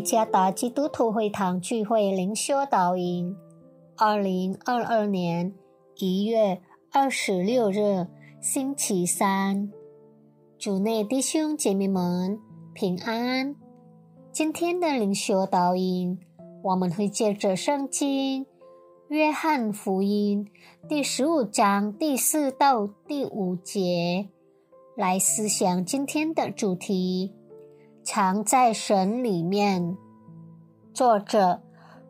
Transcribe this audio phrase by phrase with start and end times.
[0.00, 3.34] 加达基督徒会堂聚会灵修导引，
[3.96, 5.52] 二零二二年
[5.96, 6.60] 一月
[6.92, 8.06] 二十六日，
[8.40, 9.70] 星期三，
[10.58, 12.38] 主内弟兄姐妹们
[12.74, 13.56] 平安。
[14.30, 16.18] 今天的灵修导引，
[16.62, 18.44] 我们会借着圣经
[19.08, 20.46] 《约翰福音》
[20.88, 24.28] 第十五章第四到第五节
[24.96, 27.34] 来思想今天的主题。
[28.10, 29.94] 藏在神里面。
[30.94, 31.60] 作者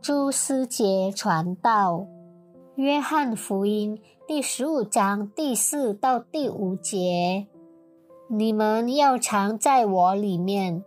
[0.00, 1.94] 朱思杰传道，
[2.76, 7.48] 《约翰福音》第十五章第四到第五节：
[8.28, 10.84] 你们要藏在我里面，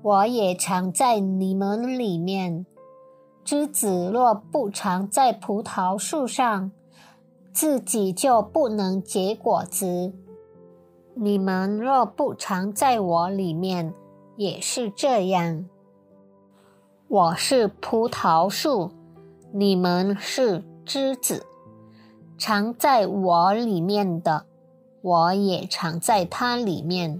[0.00, 2.64] 我也藏在你们里面。
[3.42, 6.70] 枝子若不藏在葡萄树上，
[7.52, 10.12] 自己就不能结果子。
[11.14, 13.92] 你们若不藏在我里面，
[14.36, 15.64] 也是这样。
[17.08, 18.90] 我是葡萄树，
[19.50, 21.46] 你们是枝子。
[22.36, 24.44] 藏在我里面的，
[25.00, 27.18] 我也藏在它里面。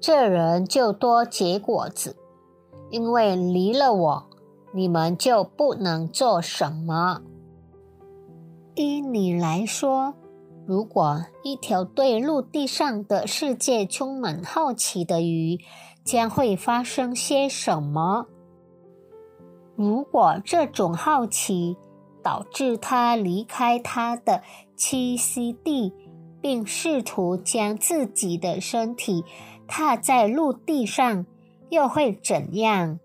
[0.00, 2.16] 这人就多结果子，
[2.90, 4.26] 因为离了我，
[4.72, 7.22] 你们就不能做什么。
[8.76, 10.14] 依你来说，
[10.66, 15.58] 如果一条对陆地上的世界充满好奇的鱼，
[16.04, 18.26] 将会发生些什么？
[19.74, 21.76] 如果这种好奇
[22.22, 24.42] 导致他离开他的
[24.76, 25.92] 栖息地，
[26.40, 29.24] 并试图将自己的身体
[29.66, 31.24] 踏在陆地上，
[31.70, 33.00] 又会怎样？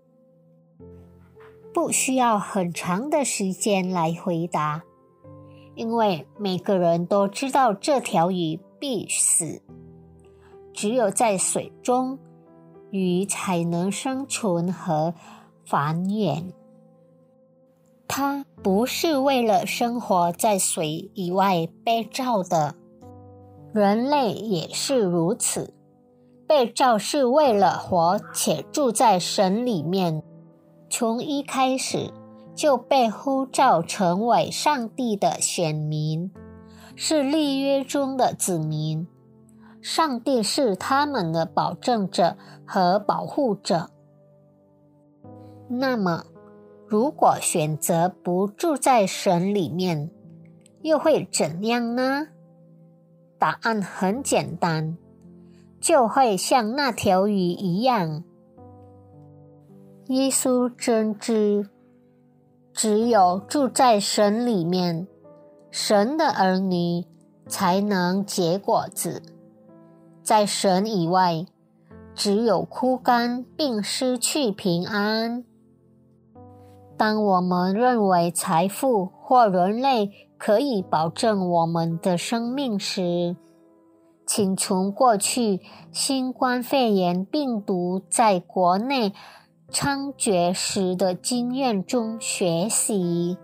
[1.72, 4.82] 不需要很长的时间来回答，
[5.74, 9.62] 因为每个人都知道这条鱼必死。
[10.74, 12.18] 只有在水中。
[12.90, 15.14] 鱼才能生存和
[15.64, 16.44] 繁衍。
[18.08, 22.74] 它不是为了生活在水以外被造的，
[23.72, 25.72] 人类也是如此。
[26.46, 30.24] 被造是为了活且住在神里面，
[30.90, 32.12] 从一开始
[32.56, 36.32] 就被呼召成为上帝的选民，
[36.96, 39.06] 是立约中的子民。
[39.82, 42.36] 上帝是他们的保证者
[42.66, 43.90] 和保护者。
[45.68, 46.24] 那么，
[46.86, 50.10] 如果选择不住在神里面，
[50.82, 52.28] 又会怎样呢？
[53.38, 54.98] 答案很简单，
[55.80, 58.24] 就会像那条鱼一样。
[60.08, 61.68] 耶稣真知，
[62.72, 65.06] 只有住在神里面，
[65.70, 67.06] 神的儿女
[67.46, 69.22] 才能结果子。
[70.30, 71.44] 在神以外，
[72.14, 75.42] 只有枯干并失去平安。
[76.96, 83.34] 当我们认为财富或人类可以保证我们的生命时，
[84.24, 85.58] 请从过去
[85.90, 89.12] 新冠肺炎病毒在国内
[89.68, 93.36] 猖獗时的经验中学习。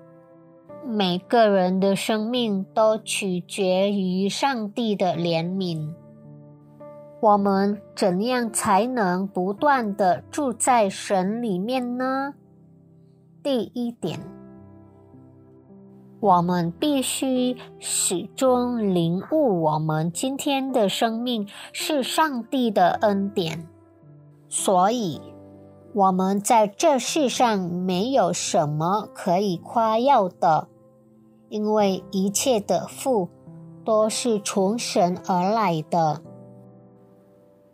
[0.87, 5.93] 每个人的生命都取决于上帝的怜悯。
[7.21, 12.35] 我们怎样才能不断的住在神里面呢？
[13.43, 14.21] 第一点，
[16.21, 23.67] 我们必须始终领悟，我们今天的生命是上帝的恩典，
[24.49, 25.21] 所以
[25.95, 30.69] 我们在这世上没有什么可以夸耀的，
[31.49, 33.29] 因为一切的福
[33.85, 36.21] 都是从神而来的。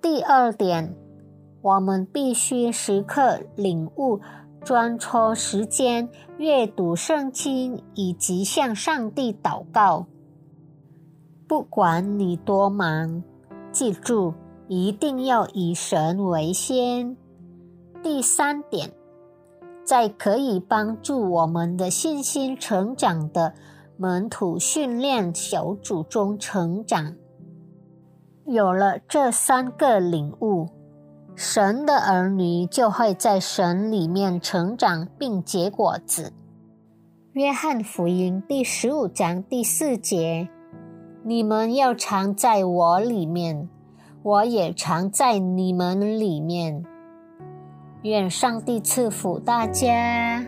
[0.03, 0.97] 第二点，
[1.61, 4.21] 我们必须时刻领悟，
[4.65, 10.07] 专抽时间阅读圣经，以及向上帝祷告。
[11.47, 13.23] 不管你多忙，
[13.71, 14.35] 记住
[14.67, 17.17] 一定要以神为先。
[18.03, 18.93] 第三点，
[19.85, 23.55] 在可以帮助我们的信心成长的
[23.97, 27.15] 门徒训练小组中成长。
[28.53, 30.69] 有了这三个领悟，
[31.35, 36.35] 神的儿女就会在神里面成长并结果子。
[37.33, 40.51] 约翰福音第十五章第四节
[41.25, 43.71] ：“你们要藏在我里面，
[44.23, 46.85] 我也藏在你们里面。”
[48.05, 50.45] 愿上帝赐福大家。